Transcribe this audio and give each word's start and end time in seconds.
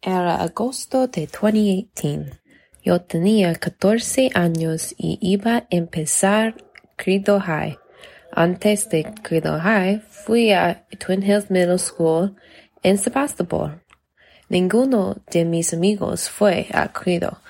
Era 0.00 0.36
agosto 0.42 1.08
de 1.08 1.26
2018. 1.26 2.38
Yo 2.84 3.00
tenía 3.00 3.52
catorce 3.56 4.30
años 4.34 4.94
y 4.96 5.18
iba 5.20 5.56
a 5.56 5.66
empezar 5.70 6.54
Credo 6.94 7.40
High. 7.40 7.76
Antes 8.30 8.88
de 8.90 9.12
Credo 9.22 9.58
High, 9.58 10.02
fui 10.08 10.52
a 10.52 10.86
Twin 10.98 11.22
Hills 11.22 11.50
Middle 11.50 11.78
School 11.78 12.36
en 12.84 12.98
Sebastopol. 12.98 13.82
Ninguno 14.48 15.16
de 15.32 15.44
mis 15.44 15.74
amigos 15.74 16.30
fue 16.30 16.68
a 16.72 16.92
Credo. 16.92 17.40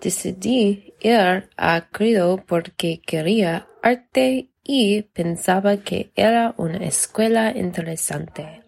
Decidí 0.00 0.94
ir 1.00 1.50
a 1.58 1.88
Credo 1.90 2.42
porque 2.46 3.02
quería 3.02 3.68
arte 3.82 4.50
y 4.64 5.02
pensaba 5.02 5.76
que 5.76 6.12
era 6.14 6.54
una 6.56 6.78
escuela 6.78 7.52
interesante. 7.54 8.62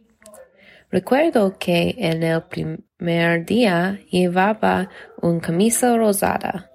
Recuerdo 0.93 1.56
que 1.59 1.95
en 1.96 2.22
el 2.22 2.43
primer 2.43 3.46
día 3.46 3.98
llevaba 4.11 4.90
un 5.22 5.40
camisa 5.40 5.96
rosada. 5.96 6.71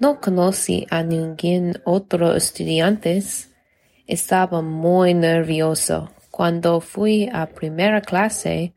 No 0.00 0.20
conocí 0.20 0.88
a 0.90 1.04
ningún 1.04 1.80
otro 1.84 2.34
estudiante. 2.34 3.22
Estaba 4.08 4.60
muy 4.60 5.14
nervioso. 5.14 6.10
Cuando 6.32 6.80
fui 6.80 7.30
a 7.32 7.46
primera 7.46 8.00
clase, 8.00 8.74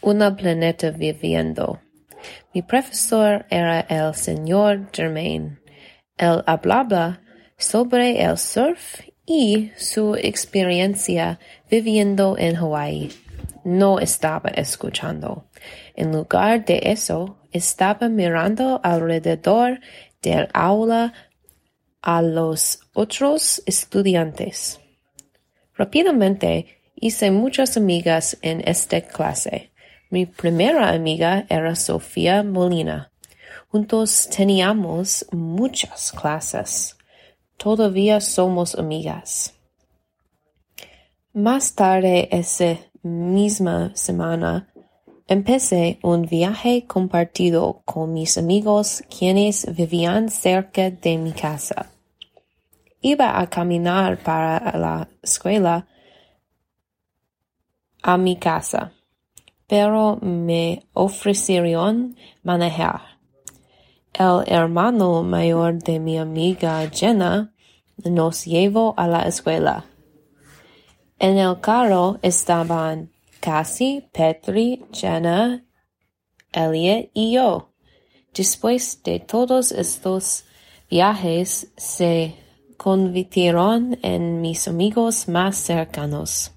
una 0.00 0.34
planeta 0.34 0.90
viviendo. 0.90 1.80
Mi 2.54 2.62
profesor 2.62 3.44
era 3.50 3.80
el 3.80 4.14
señor 4.14 4.88
Germain. 4.90 5.60
Él 6.16 6.42
hablaba 6.46 7.20
sobre 7.58 8.22
el 8.22 8.38
surf 8.38 9.00
y 9.26 9.70
su 9.76 10.14
experiencia 10.14 11.38
viviendo 11.68 12.36
en 12.38 12.56
Hawaii. 12.56 13.23
No 13.64 13.98
estaba 13.98 14.50
escuchando. 14.50 15.46
En 15.96 16.12
lugar 16.12 16.64
de 16.66 16.80
eso, 16.84 17.38
estaba 17.50 18.08
mirando 18.08 18.78
alrededor 18.82 19.80
del 20.20 20.48
aula 20.52 21.14
a 22.02 22.20
los 22.20 22.80
otros 22.92 23.62
estudiantes. 23.64 24.80
Rápidamente 25.74 26.82
hice 26.94 27.30
muchas 27.30 27.78
amigas 27.78 28.36
en 28.42 28.62
esta 28.68 29.00
clase. 29.00 29.72
Mi 30.10 30.26
primera 30.26 30.90
amiga 30.90 31.46
era 31.48 31.74
Sofía 31.74 32.42
Molina. 32.42 33.10
Juntos 33.68 34.28
teníamos 34.28 35.26
muchas 35.32 36.12
clases. 36.12 36.96
Todavía 37.56 38.20
somos 38.20 38.74
amigas. 38.74 39.54
Más 41.32 41.74
tarde 41.74 42.28
esa 42.30 42.76
misma 43.04 43.92
semana, 43.94 44.72
empecé 45.28 45.98
un 46.02 46.22
viaje 46.22 46.86
compartido 46.86 47.82
con 47.84 48.12
mis 48.12 48.36
amigos 48.38 49.02
quienes 49.16 49.72
vivían 49.74 50.28
cerca 50.28 50.90
de 50.90 51.18
mi 51.18 51.32
casa. 51.32 51.90
Iba 53.00 53.38
a 53.38 53.46
caminar 53.48 54.22
para 54.22 54.76
la 54.78 55.08
escuela 55.22 55.86
a 58.02 58.16
mi 58.16 58.36
casa, 58.36 58.92
pero 59.66 60.16
me 60.22 60.86
ofrecieron 60.94 62.16
manejar. 62.42 63.14
El 64.12 64.44
hermano 64.46 65.22
mayor 65.22 65.82
de 65.82 65.98
mi 66.00 66.18
amiga 66.18 66.88
Jenna 66.90 67.52
nos 68.04 68.44
llevó 68.44 68.94
a 68.96 69.06
la 69.06 69.22
escuela. 69.22 69.84
En 71.24 71.38
el 71.38 71.58
carro 71.58 72.18
estaban 72.20 73.10
Cassie, 73.40 74.06
Petri, 74.12 74.84
Jenna, 74.92 75.64
Elliot 76.52 77.08
y 77.14 77.32
yo. 77.32 77.70
Después 78.34 79.02
de 79.02 79.20
todos 79.20 79.72
estos 79.72 80.44
viajes 80.90 81.72
se 81.78 82.34
convirtieron 82.76 83.98
en 84.02 84.42
mis 84.42 84.68
amigos 84.68 85.26
más 85.26 85.56
cercanos. 85.56 86.53